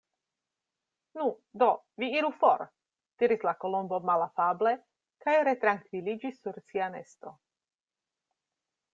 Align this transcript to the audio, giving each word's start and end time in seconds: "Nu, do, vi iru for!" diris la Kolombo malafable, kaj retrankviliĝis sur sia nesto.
"Nu, 1.17 1.25
do, 1.51 1.65
vi 2.03 2.07
iru 2.19 2.31
for!" 2.37 2.63
diris 3.23 3.45
la 3.47 3.53
Kolombo 3.63 3.99
malafable, 4.11 4.71
kaj 5.25 5.35
retrankviliĝis 5.49 6.39
sur 6.47 6.57
sia 6.71 6.89
nesto. 6.95 7.35